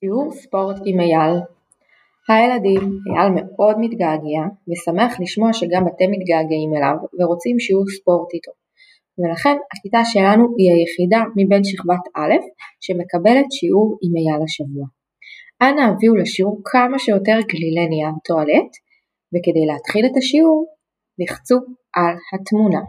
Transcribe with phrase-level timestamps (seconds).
[0.00, 1.34] שיעור ספורט עם אייל.
[2.28, 8.52] הילדים, אייל מאוד מתגעגע ושמח לשמוע שגם אתם מתגעגעים אליו ורוצים שיעור ספורט איתו.
[9.18, 12.34] ולכן הכיתה שלנו היא היחידה מבין שכבת א'
[12.84, 14.86] שמקבלת שיעור עם אייל השבוע.
[15.62, 18.70] אנא הביאו לשיעור כמה שיותר גלילי נייר טואלט
[19.32, 20.58] וכדי להתחיל את השיעור
[21.20, 21.56] לחצו
[21.96, 22.82] על התמונה.